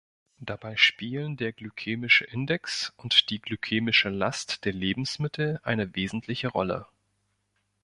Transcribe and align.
Dabei 0.39 0.77
spielen 0.77 1.37
der 1.37 1.51
glykämische 1.53 2.23
Index 2.25 2.91
und 2.97 3.29
die 3.29 3.39
glykämische 3.39 4.09
Last 4.09 4.65
der 4.65 4.73
Lebensmittel 4.73 5.59
eine 5.61 5.95
wesentliche 5.95 6.47
Rolle. 6.47 6.87